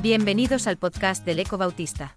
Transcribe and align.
Bienvenidos 0.00 0.68
al 0.68 0.76
podcast 0.76 1.26
del 1.26 1.40
Eco 1.40 1.58
Bautista. 1.58 2.14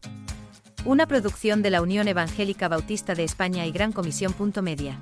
Una 0.85 1.07
producción 1.07 1.63
de 1.63 1.71
la 1.71 1.81
Unión 1.81 2.07
Evangélica 2.07 2.67
Bautista 2.67 3.15
de 3.15 3.23
España 3.23 3.65
y 3.65 3.71
Gran 3.71 3.92
Comisión. 3.92 4.35
Media. 4.62 4.99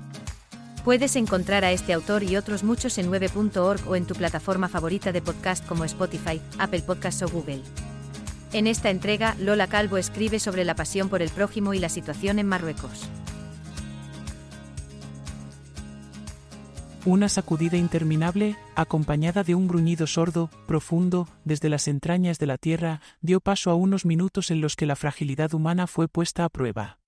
Puedes 0.82 1.14
encontrar 1.16 1.62
a 1.62 1.72
este 1.72 1.92
autor 1.92 2.22
y 2.22 2.38
otros 2.38 2.64
muchos 2.64 2.96
en 2.96 3.12
9.org 3.12 3.86
o 3.86 3.96
en 3.96 4.06
tu 4.06 4.14
plataforma 4.14 4.70
favorita 4.70 5.12
de 5.12 5.20
podcast 5.20 5.66
como 5.66 5.84
Spotify, 5.84 6.40
Apple 6.58 6.80
Podcasts 6.80 7.20
o 7.22 7.28
Google. 7.28 7.60
En 8.54 8.66
esta 8.66 8.88
entrega, 8.88 9.36
Lola 9.38 9.66
Calvo 9.66 9.98
escribe 9.98 10.40
sobre 10.40 10.64
la 10.64 10.74
pasión 10.74 11.10
por 11.10 11.20
el 11.20 11.28
prójimo 11.28 11.74
y 11.74 11.80
la 11.80 11.90
situación 11.90 12.38
en 12.38 12.46
Marruecos. 12.46 13.10
Una 17.06 17.30
sacudida 17.30 17.78
interminable, 17.78 18.56
acompañada 18.74 19.42
de 19.42 19.54
un 19.54 19.66
gruñido 19.66 20.06
sordo, 20.06 20.50
profundo, 20.66 21.26
desde 21.46 21.70
las 21.70 21.88
entrañas 21.88 22.38
de 22.38 22.44
la 22.44 22.58
tierra, 22.58 23.00
dio 23.22 23.40
paso 23.40 23.70
a 23.70 23.74
unos 23.74 24.04
minutos 24.04 24.50
en 24.50 24.60
los 24.60 24.76
que 24.76 24.84
la 24.84 24.96
fragilidad 24.96 25.54
humana 25.54 25.86
fue 25.86 26.08
puesta 26.08 26.44
a 26.44 26.50
prueba. 26.50 26.98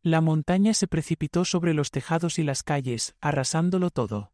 La 0.00 0.20
montaña 0.20 0.74
se 0.74 0.86
precipitó 0.86 1.44
sobre 1.44 1.74
los 1.74 1.90
tejados 1.90 2.38
y 2.38 2.44
las 2.44 2.62
calles, 2.62 3.16
arrasándolo 3.20 3.90
todo. 3.90 4.32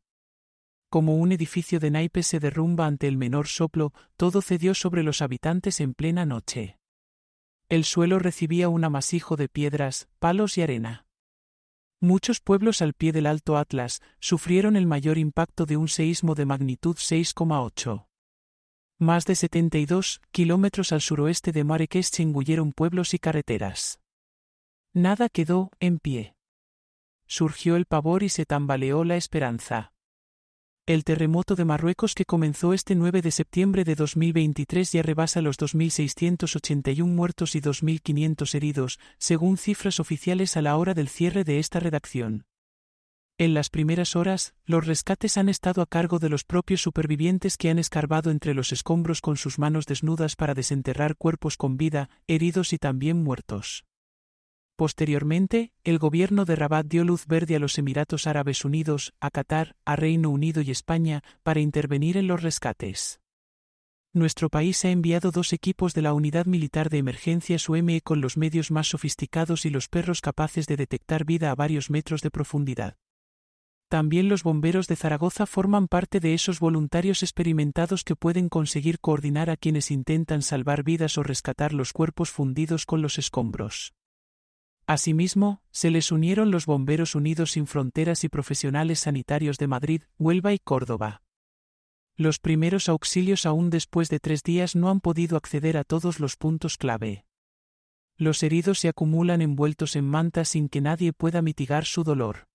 Como 0.90 1.16
un 1.16 1.32
edificio 1.32 1.80
de 1.80 1.90
naipes 1.90 2.26
se 2.26 2.38
derrumba 2.38 2.84
ante 2.84 3.08
el 3.08 3.16
menor 3.16 3.46
soplo, 3.46 3.94
todo 4.18 4.42
cedió 4.42 4.74
sobre 4.74 5.02
los 5.02 5.22
habitantes 5.22 5.80
en 5.80 5.94
plena 5.94 6.26
noche. 6.26 6.78
El 7.70 7.84
suelo 7.84 8.18
recibía 8.18 8.68
un 8.68 8.84
amasijo 8.84 9.36
de 9.36 9.48
piedras, 9.48 10.08
palos 10.18 10.58
y 10.58 10.62
arena. 10.62 11.05
Muchos 12.00 12.40
pueblos 12.40 12.82
al 12.82 12.92
pie 12.92 13.12
del 13.12 13.26
Alto 13.26 13.56
Atlas 13.56 14.02
sufrieron 14.20 14.76
el 14.76 14.86
mayor 14.86 15.16
impacto 15.16 15.64
de 15.64 15.78
un 15.78 15.88
seísmo 15.88 16.34
de 16.34 16.44
magnitud 16.44 16.96
6,8. 16.96 18.06
Más 18.98 19.24
de 19.24 19.34
72 19.34 20.20
kilómetros 20.30 20.92
al 20.92 21.00
suroeste 21.00 21.52
de 21.52 21.64
Marrakech 21.64 22.04
se 22.04 22.72
pueblos 22.72 23.14
y 23.14 23.18
carreteras. 23.18 23.98
Nada 24.92 25.30
quedó 25.30 25.70
en 25.80 25.98
pie. 25.98 26.36
Surgió 27.26 27.76
el 27.76 27.86
pavor 27.86 28.22
y 28.22 28.28
se 28.28 28.44
tambaleó 28.44 29.04
la 29.04 29.16
esperanza. 29.16 29.92
El 30.86 31.02
terremoto 31.02 31.56
de 31.56 31.64
Marruecos 31.64 32.14
que 32.14 32.24
comenzó 32.24 32.72
este 32.72 32.94
9 32.94 33.20
de 33.20 33.32
septiembre 33.32 33.82
de 33.82 33.96
2023 33.96 34.92
ya 34.92 35.02
rebasa 35.02 35.42
los 35.42 35.58
2.681 35.58 37.04
muertos 37.04 37.56
y 37.56 37.60
2.500 37.60 38.54
heridos, 38.54 39.00
según 39.18 39.56
cifras 39.56 39.98
oficiales 39.98 40.56
a 40.56 40.62
la 40.62 40.76
hora 40.76 40.94
del 40.94 41.08
cierre 41.08 41.42
de 41.42 41.58
esta 41.58 41.80
redacción. 41.80 42.44
En 43.36 43.52
las 43.52 43.68
primeras 43.68 44.14
horas, 44.14 44.54
los 44.64 44.86
rescates 44.86 45.36
han 45.36 45.48
estado 45.48 45.82
a 45.82 45.86
cargo 45.86 46.20
de 46.20 46.28
los 46.28 46.44
propios 46.44 46.82
supervivientes 46.82 47.56
que 47.56 47.68
han 47.68 47.80
escarbado 47.80 48.30
entre 48.30 48.54
los 48.54 48.70
escombros 48.70 49.20
con 49.20 49.36
sus 49.36 49.58
manos 49.58 49.86
desnudas 49.86 50.36
para 50.36 50.54
desenterrar 50.54 51.16
cuerpos 51.16 51.56
con 51.56 51.76
vida, 51.76 52.10
heridos 52.28 52.72
y 52.72 52.78
también 52.78 53.24
muertos. 53.24 53.85
Posteriormente, 54.76 55.72
el 55.84 55.98
gobierno 55.98 56.44
de 56.44 56.54
Rabat 56.54 56.86
dio 56.86 57.02
luz 57.02 57.26
verde 57.26 57.56
a 57.56 57.58
los 57.58 57.78
Emiratos 57.78 58.26
Árabes 58.26 58.62
Unidos, 58.62 59.14
a 59.20 59.30
Qatar, 59.30 59.74
a 59.86 59.96
Reino 59.96 60.28
Unido 60.28 60.60
y 60.60 60.70
España 60.70 61.22
para 61.42 61.60
intervenir 61.60 62.18
en 62.18 62.26
los 62.26 62.42
rescates. 62.42 63.20
Nuestro 64.12 64.50
país 64.50 64.84
ha 64.84 64.90
enviado 64.90 65.30
dos 65.30 65.54
equipos 65.54 65.94
de 65.94 66.02
la 66.02 66.12
Unidad 66.12 66.44
Militar 66.44 66.90
de 66.90 66.98
Emergencias 66.98 67.70
UME 67.70 68.02
con 68.02 68.20
los 68.20 68.36
medios 68.36 68.70
más 68.70 68.88
sofisticados 68.88 69.64
y 69.64 69.70
los 69.70 69.88
perros 69.88 70.20
capaces 70.20 70.66
de 70.66 70.76
detectar 70.76 71.24
vida 71.24 71.50
a 71.50 71.54
varios 71.54 71.88
metros 71.90 72.20
de 72.20 72.30
profundidad. 72.30 72.98
También 73.88 74.28
los 74.28 74.42
bomberos 74.42 74.88
de 74.88 74.96
Zaragoza 74.96 75.46
forman 75.46 75.88
parte 75.88 76.20
de 76.20 76.34
esos 76.34 76.60
voluntarios 76.60 77.22
experimentados 77.22 78.04
que 78.04 78.16
pueden 78.16 78.50
conseguir 78.50 79.00
coordinar 79.00 79.48
a 79.48 79.56
quienes 79.56 79.90
intentan 79.90 80.42
salvar 80.42 80.82
vidas 80.82 81.16
o 81.16 81.22
rescatar 81.22 81.72
los 81.72 81.94
cuerpos 81.94 82.30
fundidos 82.30 82.84
con 82.84 83.00
los 83.00 83.18
escombros. 83.18 83.94
Asimismo, 84.86 85.62
se 85.72 85.90
les 85.90 86.12
unieron 86.12 86.52
los 86.52 86.66
Bomberos 86.66 87.16
Unidos 87.16 87.52
sin 87.52 87.66
Fronteras 87.66 88.22
y 88.22 88.28
profesionales 88.28 89.00
sanitarios 89.00 89.58
de 89.58 89.66
Madrid, 89.66 90.02
Huelva 90.18 90.52
y 90.52 90.60
Córdoba. 90.60 91.22
Los 92.14 92.38
primeros 92.38 92.88
auxilios 92.88 93.46
aún 93.46 93.68
después 93.68 94.08
de 94.08 94.20
tres 94.20 94.44
días 94.44 94.76
no 94.76 94.88
han 94.88 95.00
podido 95.00 95.36
acceder 95.36 95.76
a 95.76 95.84
todos 95.84 96.20
los 96.20 96.36
puntos 96.36 96.78
clave. 96.78 97.26
Los 98.16 98.42
heridos 98.42 98.78
se 98.78 98.88
acumulan 98.88 99.42
envueltos 99.42 99.96
en 99.96 100.06
mantas 100.08 100.50
sin 100.50 100.68
que 100.68 100.80
nadie 100.80 101.12
pueda 101.12 101.42
mitigar 101.42 101.84
su 101.84 102.04
dolor. 102.04 102.46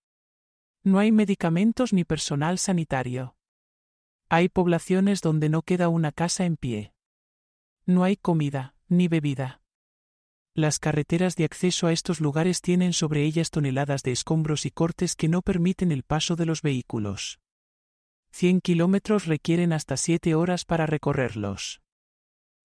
No 0.84 0.98
hay 0.98 1.12
medicamentos 1.12 1.94
ni 1.94 2.06
personal 2.06 2.58
sanitario. 2.58 3.36
Hay 4.30 4.50
poblaciones 4.50 5.22
donde 5.22 5.50
no 5.50 5.62
queda 5.62 5.90
una 5.90 6.12
casa 6.12 6.46
en 6.46 6.56
pie. 6.56 6.94
No 7.86 8.04
hay 8.04 8.16
comida, 8.16 8.74
ni 8.88 9.08
bebida. 9.08 9.61
Las 10.62 10.78
carreteras 10.78 11.36
de 11.36 11.44
acceso 11.44 11.88
a 11.88 11.92
estos 11.92 12.22
lugares 12.22 12.62
tienen 12.62 12.94
sobre 12.94 13.24
ellas 13.24 13.50
toneladas 13.50 14.04
de 14.04 14.12
escombros 14.12 14.68
y 14.68 14.70
cortes 14.70 15.16
que 15.16 15.28
no 15.28 15.42
permiten 15.42 15.92
el 15.92 16.04
paso 16.04 16.36
de 16.36 16.46
los 16.46 16.62
vehículos. 16.62 17.40
Cien 18.32 18.62
kilómetros 18.62 19.26
requieren 19.26 19.74
hasta 19.74 19.98
siete 19.98 20.36
horas 20.36 20.64
para 20.64 20.86
recorrerlos. 20.86 21.82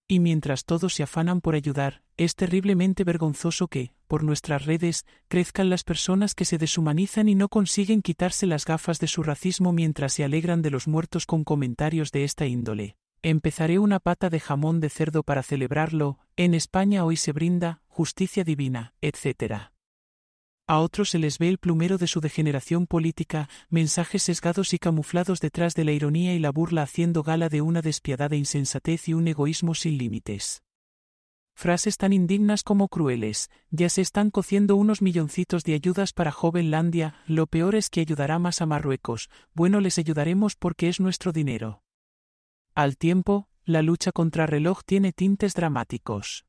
Y 0.07 0.21
mientras 0.21 0.67
todos 0.67 0.93
se 0.93 1.05
afanan 1.05 1.41
por 1.41 1.55
ayudar, 1.55 2.03
es 2.19 2.35
terriblemente 2.35 3.03
vergonzoso 3.03 3.67
que, 3.67 3.95
por 4.09 4.25
nuestras 4.25 4.67
redes, 4.67 5.07
crezcan 5.29 5.71
las 5.71 5.83
personas 5.83 6.35
que 6.35 6.45
se 6.45 6.59
deshumanizan 6.59 7.31
y 7.31 7.35
no 7.35 7.49
consiguen 7.49 8.03
quitarse 8.03 8.47
las 8.47 8.67
gafas 8.67 8.99
de 8.99 9.07
su 9.07 9.23
racismo 9.23 9.73
mientras 9.73 10.13
se 10.13 10.23
alegran 10.23 10.61
de 10.61 10.71
los 10.71 10.87
muertos 10.87 11.25
con 11.25 11.45
comentarios 11.45 12.13
de 12.13 12.25
esta 12.25 12.45
índole. 12.45 12.99
Empezaré 13.23 13.79
una 13.79 14.01
pata 14.01 14.29
de 14.29 14.39
jamón 14.39 14.81
de 14.81 14.91
cerdo 14.91 15.23
para 15.23 15.43
celebrarlo, 15.43 16.19
en 16.37 16.53
España 16.53 17.05
hoy 17.05 17.17
se 17.17 17.33
brinda, 17.33 17.81
justicia 17.97 18.45
divina, 18.45 18.93
etc. 19.01 19.71
A 20.67 20.81
otros 20.81 21.09
se 21.09 21.19
les 21.19 21.39
ve 21.39 21.49
el 21.49 21.57
plumero 21.57 21.97
de 21.97 22.07
su 22.07 22.21
degeneración 22.21 22.87
política, 22.87 23.49
mensajes 23.71 24.23
sesgados 24.25 24.75
y 24.75 24.79
camuflados 24.79 25.41
detrás 25.41 25.75
de 25.75 25.85
la 25.85 25.93
ironía 25.93 26.35
y 26.35 26.39
la 26.39 26.51
burla 26.51 26.83
haciendo 26.83 27.23
gala 27.23 27.49
de 27.49 27.63
una 27.63 27.81
despiadada 27.81 28.37
insensatez 28.37 29.09
y 29.09 29.15
un 29.15 29.27
egoísmo 29.29 29.75
sin 29.75 29.97
límites. 29.97 30.63
Frases 31.55 31.97
tan 31.97 32.13
indignas 32.13 32.63
como 32.63 32.89
crueles, 32.89 33.49
ya 33.71 33.89
se 33.89 34.03
están 34.03 34.31
cociendo 34.31 34.77
unos 34.77 35.01
milloncitos 35.01 35.65
de 35.65 35.73
ayudas 35.73 36.13
para 36.13 36.33
Jovenlandia, 36.33 37.15
lo 37.27 37.47
peor 37.47 37.75
es 37.77 37.89
que 37.89 38.03
ayudará 38.03 38.39
más 38.39 38.61
a 38.61 38.67
Marruecos, 38.67 39.31
bueno 39.55 39.81
les 39.81 39.97
ayudaremos 39.97 40.55
porque 40.55 40.91
es 40.91 41.01
nuestro 41.01 41.33
dinero. 41.33 41.83
Al 42.75 42.99
tiempo, 42.99 43.49
la 43.65 43.81
lucha 43.81 44.13
contra 44.13 44.45
reloj 44.45 44.83
tiene 44.85 45.15
tintes 45.15 45.55
dramáticos. 45.55 46.46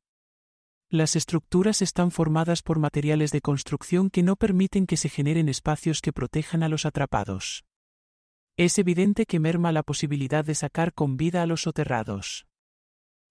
Las 0.89 1.17
estructuras 1.17 1.81
están 1.81 2.11
formadas 2.11 2.61
por 2.61 2.79
materiales 2.79 3.31
de 3.31 3.41
construcción 3.41 4.09
que 4.09 4.23
no 4.23 4.37
permiten 4.37 4.87
que 4.87 4.95
se 4.95 5.09
generen 5.09 5.49
espacios 5.49 5.99
que 5.99 6.13
protejan 6.13 6.63
a 6.63 6.69
los 6.69 6.85
atrapados. 6.85 7.65
Es 8.55 8.79
evidente 8.79 9.25
que 9.25 9.41
merma 9.41 9.73
la 9.73 9.83
posibilidad 9.83 10.45
de 10.45 10.55
sacar 10.55 10.93
con 10.93 11.17
vida 11.17 11.43
a 11.43 11.45
los 11.45 11.63
soterrados. 11.63 12.47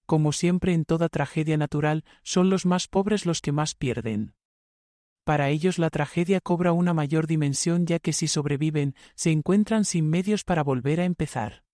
Como 0.05 0.33
siempre 0.33 0.75
en 0.75 0.85
toda 0.85 1.09
tragedia 1.09 1.57
natural, 1.57 2.05
son 2.23 2.51
los 2.51 2.67
más 2.67 2.89
pobres 2.89 3.25
los 3.25 3.41
que 3.41 3.53
más 3.53 3.75
pierden. 3.75 4.35
Para 5.25 5.49
ellos 5.49 5.79
la 5.79 5.89
tragedia 5.89 6.43
cobra 6.43 6.73
una 6.73 6.93
mayor 6.93 7.27
dimensión 7.27 7.87
ya 7.87 7.99
que 7.99 8.13
si 8.13 8.29
sobreviven, 8.29 8.95
se 9.15 9.31
encuentran 9.31 9.87
sin 9.87 10.11
medios 10.11 10.45
para 10.45 10.63
volver 10.63 11.01
a 11.01 11.05
empezar. 11.05 11.66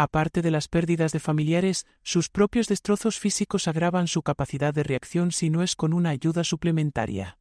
Aparte 0.00 0.42
de 0.42 0.52
las 0.52 0.68
pérdidas 0.68 1.10
de 1.10 1.18
familiares, 1.18 1.84
sus 2.04 2.28
propios 2.28 2.68
destrozos 2.68 3.18
físicos 3.18 3.66
agravan 3.66 4.06
su 4.06 4.22
capacidad 4.22 4.72
de 4.72 4.84
reacción 4.84 5.32
si 5.32 5.50
no 5.50 5.60
es 5.60 5.74
con 5.74 5.92
una 5.92 6.10
ayuda 6.10 6.44
suplementaria. 6.44 7.40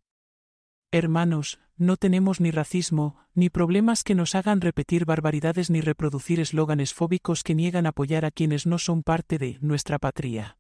Hermanos, 0.92 1.60
no 1.76 1.98
tenemos 1.98 2.42
ni 2.42 2.50
racismo, 2.50 3.16
ni 3.36 3.52
problemas 3.52 4.04
que 4.04 4.16
nos 4.16 4.34
hagan 4.34 4.62
repetir 4.62 5.06
barbaridades 5.06 5.70
ni 5.70 5.82
reproducir 5.82 6.40
eslóganes 6.40 6.96
fóbicos 6.96 7.44
que 7.44 7.54
niegan 7.54 7.86
apoyar 7.86 8.26
a 8.26 8.32
quienes 8.32 8.66
no 8.66 8.80
son 8.80 9.04
parte 9.04 9.38
de 9.38 9.60
nuestra 9.62 10.00
patria. 10.00 10.58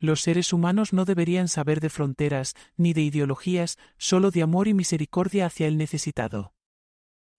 Los 0.00 0.22
seres 0.22 0.52
humanos 0.52 0.92
no 0.92 1.04
deberían 1.04 1.46
saber 1.46 1.78
de 1.78 1.88
fronteras, 1.88 2.54
ni 2.76 2.94
de 2.94 3.02
ideologías, 3.02 3.78
solo 3.96 4.32
de 4.32 4.42
amor 4.42 4.66
y 4.66 4.74
misericordia 4.74 5.46
hacia 5.46 5.68
el 5.68 5.76
necesitado. 5.76 6.52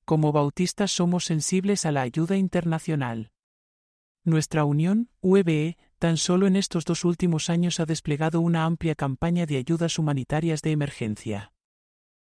Como 0.06 0.31
bautistas 0.31 0.94
somos 0.94 1.25
sensibles 1.25 1.86
a 1.86 1.92
la 1.92 2.03
ayuda 2.03 2.38
internacional. 2.38 3.33
Nuestra 4.27 4.65
Unión, 4.65 5.07
UEBE, 5.21 5.77
tan 6.00 6.18
solo 6.18 6.47
en 6.47 6.57
estos 6.57 6.83
dos 6.83 7.06
últimos 7.06 7.50
años 7.50 7.79
ha 7.79 7.85
desplegado 7.85 8.41
una 8.41 8.65
amplia 8.65 8.94
campaña 8.94 9.45
de 9.45 9.56
ayudas 9.56 9.97
humanitarias 9.97 10.62
de 10.62 10.71
emergencia. 10.71 11.53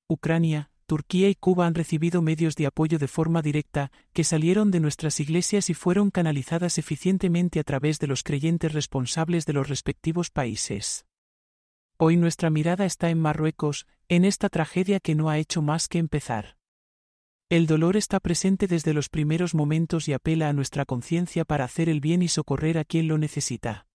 Ucrania, 0.09 0.71
Turquía 0.87 1.29
y 1.29 1.35
Cuba 1.35 1.67
han 1.67 1.75
recibido 1.75 2.23
medios 2.23 2.55
de 2.55 2.67
apoyo 2.67 3.01
de 3.01 3.09
forma 3.09 3.43
directa, 3.43 3.91
que 4.13 4.23
salieron 4.23 4.71
de 4.71 4.79
nuestras 4.79 5.19
iglesias 5.19 5.69
y 5.69 5.75
fueron 5.75 6.13
canalizadas 6.13 6.79
eficientemente 6.79 7.59
a 7.59 7.65
través 7.65 7.99
de 7.99 8.07
los 8.07 8.23
creyentes 8.23 8.73
responsables 8.73 9.45
de 9.45 9.55
los 9.55 9.69
respectivos 9.69 10.31
países. 10.31 11.07
Hoy 11.97 12.17
nuestra 12.17 12.51
mirada 12.51 12.87
está 12.87 13.11
en 13.11 13.19
Marruecos, 13.19 13.89
en 14.09 14.25
esta 14.25 14.49
tragedia 14.49 15.01
que 15.01 15.17
no 15.17 15.29
ha 15.29 15.39
hecho 15.39 15.61
más 15.61 15.89
que 15.89 15.99
empezar. 15.99 16.60
El 17.51 17.67
dolor 17.67 17.97
está 17.97 18.21
presente 18.21 18.69
desde 18.69 18.95
los 18.95 19.09
primeros 19.09 19.57
momentos 19.57 20.07
y 20.07 20.13
apela 20.13 20.49
a 20.49 20.53
nuestra 20.53 20.85
conciencia 20.85 21.45
para 21.45 21.65
hacer 21.65 21.89
el 21.89 22.01
bien 22.01 22.23
y 22.23 22.29
socorrer 22.29 22.79
a 22.79 22.85
quien 22.85 23.09
lo 23.09 23.19
necesita. 23.19 23.89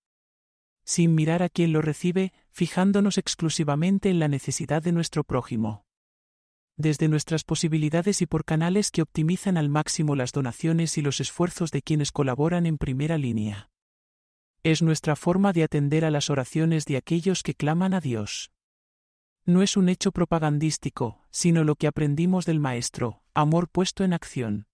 sin 0.88 1.16
mirar 1.16 1.42
a 1.42 1.50
quien 1.50 1.74
lo 1.74 1.82
recibe, 1.82 2.32
fijándonos 2.52 3.18
exclusivamente 3.18 4.10
en 4.12 4.20
la 4.20 4.28
necesidad 4.28 4.84
de 4.84 4.92
nuestro 4.92 5.24
prójimo. 5.24 5.84
Desde 6.78 7.08
nuestras 7.08 7.44
posibilidades 7.44 8.22
y 8.22 8.28
por 8.28 8.46
canales 8.46 8.92
que 8.92 9.02
optimizan 9.02 9.58
al 9.58 9.70
máximo 9.70 10.16
las 10.16 10.32
donaciones 10.32 11.00
y 11.00 11.02
los 11.02 11.22
esfuerzos 11.22 11.72
de 11.72 11.82
quienes 11.82 12.12
colaboran 12.12 12.68
en 12.68 12.78
primera 12.78 13.18
línea. 13.18 13.72
Es 14.62 14.84
nuestra 14.84 15.16
forma 15.16 15.54
de 15.54 15.64
atender 15.64 16.06
a 16.06 16.12
las 16.12 16.30
oraciones 16.30 16.86
de 16.86 16.98
aquellos 16.98 17.42
que 17.42 17.56
claman 17.56 17.96
a 17.96 18.02
Dios. 18.02 18.52
No 19.48 19.62
es 19.62 19.78
un 19.78 19.90
hecho 19.90 20.12
propagandístico, 20.12 21.24
sino 21.30 21.64
lo 21.64 21.76
que 21.76 21.86
aprendimos 21.86 22.46
del 22.46 22.60
Maestro, 22.60 23.22
amor 23.36 23.70
puesto 23.70 24.04
en 24.04 24.14
acción. 24.14 24.66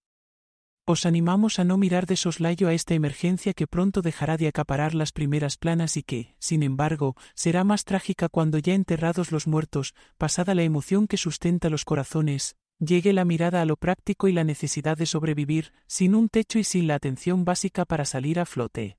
Os 0.86 1.04
animamos 1.04 1.58
a 1.58 1.64
no 1.64 1.76
mirar 1.76 2.06
de 2.06 2.16
soslayo 2.16 2.68
a 2.68 2.72
esta 2.72 2.94
emergencia 2.94 3.52
que 3.52 3.66
pronto 3.66 4.00
dejará 4.00 4.38
de 4.38 4.48
acaparar 4.48 4.94
las 4.94 5.12
primeras 5.12 5.58
planas 5.58 5.98
y 5.98 6.02
que, 6.02 6.34
sin 6.38 6.62
embargo, 6.62 7.16
será 7.34 7.64
más 7.64 7.84
trágica 7.84 8.30
cuando 8.30 8.56
ya 8.56 8.72
enterrados 8.72 9.30
los 9.30 9.46
muertos, 9.46 9.94
pasada 10.16 10.54
la 10.54 10.62
emoción 10.62 11.06
que 11.06 11.18
sustenta 11.18 11.68
los 11.68 11.84
corazones, 11.84 12.56
llegue 12.78 13.12
la 13.12 13.26
mirada 13.26 13.60
a 13.60 13.66
lo 13.66 13.76
práctico 13.76 14.26
y 14.26 14.32
la 14.32 14.42
necesidad 14.42 14.96
de 14.96 15.04
sobrevivir, 15.04 15.74
sin 15.86 16.14
un 16.14 16.30
techo 16.30 16.58
y 16.58 16.64
sin 16.64 16.86
la 16.86 16.94
atención 16.94 17.44
básica 17.44 17.84
para 17.84 18.06
salir 18.06 18.40
a 18.40 18.46
flote. 18.46 18.96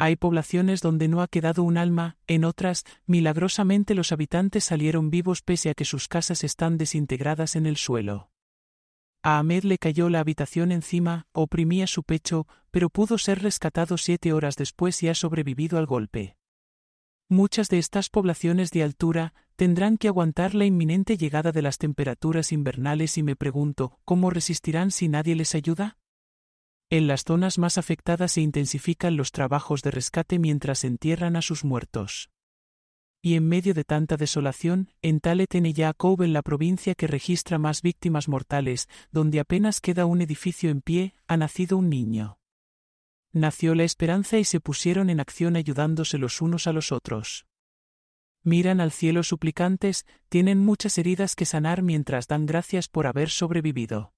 Hay 0.00 0.14
poblaciones 0.14 0.80
donde 0.80 1.08
no 1.08 1.22
ha 1.22 1.26
quedado 1.26 1.64
un 1.64 1.76
alma, 1.76 2.16
en 2.28 2.44
otras, 2.44 2.84
milagrosamente 3.06 3.96
los 3.96 4.12
habitantes 4.12 4.62
salieron 4.62 5.10
vivos 5.10 5.42
pese 5.42 5.70
a 5.70 5.74
que 5.74 5.84
sus 5.84 6.06
casas 6.06 6.44
están 6.44 6.78
desintegradas 6.78 7.56
en 7.56 7.66
el 7.66 7.76
suelo. 7.76 8.30
A 9.24 9.38
Ahmed 9.38 9.64
le 9.64 9.78
cayó 9.78 10.08
la 10.08 10.20
habitación 10.20 10.70
encima, 10.70 11.26
oprimía 11.32 11.88
su 11.88 12.04
pecho, 12.04 12.46
pero 12.70 12.90
pudo 12.90 13.18
ser 13.18 13.42
rescatado 13.42 13.98
siete 13.98 14.32
horas 14.32 14.54
después 14.54 15.02
y 15.02 15.08
ha 15.08 15.14
sobrevivido 15.16 15.78
al 15.78 15.86
golpe. 15.86 16.36
Muchas 17.28 17.68
de 17.68 17.78
estas 17.78 18.08
poblaciones 18.08 18.70
de 18.70 18.84
altura 18.84 19.34
tendrán 19.56 19.98
que 19.98 20.06
aguantar 20.06 20.54
la 20.54 20.64
inminente 20.64 21.16
llegada 21.16 21.50
de 21.50 21.62
las 21.62 21.76
temperaturas 21.76 22.52
invernales 22.52 23.18
y 23.18 23.24
me 23.24 23.34
pregunto, 23.34 23.98
¿cómo 24.04 24.30
resistirán 24.30 24.92
si 24.92 25.08
nadie 25.08 25.34
les 25.34 25.56
ayuda? 25.56 25.97
En 26.90 27.06
las 27.06 27.24
zonas 27.24 27.58
más 27.58 27.78
afectadas 27.78 28.32
se 28.32 28.40
intensifican 28.40 29.16
los 29.16 29.32
trabajos 29.32 29.82
de 29.82 29.90
rescate 29.90 30.38
mientras 30.38 30.84
entierran 30.84 31.36
a 31.36 31.42
sus 31.42 31.64
muertos 31.64 32.30
y 33.20 33.34
en 33.34 33.48
medio 33.48 33.74
de 33.74 33.84
tanta 33.84 34.16
desolación, 34.16 34.90
en 35.02 35.20
Talet 35.20 35.54
en 35.54 35.72
Yaakov 35.72 36.22
en 36.22 36.32
la 36.32 36.42
provincia 36.42 36.94
que 36.94 37.06
registra 37.06 37.58
más 37.58 37.82
víctimas 37.82 38.28
mortales, 38.28 38.88
donde 39.10 39.40
apenas 39.40 39.80
queda 39.80 40.06
un 40.06 40.22
edificio 40.22 40.70
en 40.70 40.80
pie, 40.80 41.14
ha 41.26 41.36
nacido 41.36 41.76
un 41.76 41.88
niño. 41.90 42.38
Nació 43.32 43.74
la 43.74 43.84
esperanza 43.84 44.38
y 44.38 44.44
se 44.44 44.60
pusieron 44.60 45.10
en 45.10 45.20
acción 45.20 45.56
ayudándose 45.56 46.18
los 46.18 46.40
unos 46.40 46.66
a 46.66 46.72
los 46.72 46.92
otros. 46.92 47.46
Miran 48.42 48.80
al 48.80 48.92
cielo 48.92 49.22
suplicantes, 49.22 50.06
tienen 50.28 50.60
muchas 50.60 50.96
heridas 50.96 51.34
que 51.34 51.44
sanar 51.44 51.82
mientras 51.82 52.28
dan 52.28 52.46
gracias 52.46 52.88
por 52.88 53.06
haber 53.06 53.30
sobrevivido. 53.30 54.12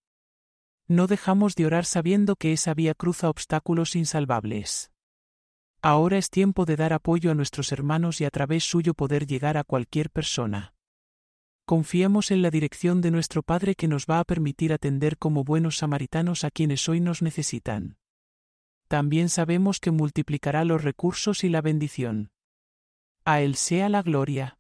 No 0.90 1.06
dejamos 1.06 1.54
de 1.54 1.66
orar 1.66 1.84
sabiendo 1.84 2.34
que 2.34 2.52
esa 2.52 2.74
vía 2.74 2.94
cruza 2.94 3.30
obstáculos 3.30 3.94
insalvables. 3.94 4.90
Ahora 5.82 6.18
es 6.18 6.30
tiempo 6.30 6.64
de 6.64 6.74
dar 6.74 6.92
apoyo 6.92 7.30
a 7.30 7.34
nuestros 7.36 7.70
hermanos 7.70 8.20
y 8.20 8.24
a 8.24 8.30
través 8.30 8.64
suyo 8.64 8.94
poder 8.94 9.24
llegar 9.24 9.56
a 9.56 9.62
cualquier 9.62 10.10
persona. 10.10 10.74
Confiemos 11.64 12.32
en 12.32 12.42
la 12.42 12.50
dirección 12.50 13.02
de 13.02 13.12
nuestro 13.12 13.44
Padre 13.44 13.76
que 13.76 13.86
nos 13.86 14.06
va 14.06 14.18
a 14.18 14.24
permitir 14.24 14.72
atender 14.72 15.16
como 15.16 15.44
buenos 15.44 15.76
samaritanos 15.76 16.42
a 16.42 16.50
quienes 16.50 16.88
hoy 16.88 16.98
nos 16.98 17.22
necesitan. 17.22 17.96
También 18.88 19.28
sabemos 19.28 19.78
que 19.78 19.92
multiplicará 19.92 20.64
los 20.64 20.82
recursos 20.82 21.44
y 21.44 21.50
la 21.50 21.60
bendición. 21.60 22.32
A 23.24 23.42
Él 23.42 23.54
sea 23.54 23.88
la 23.88 24.02
gloria. 24.02 24.58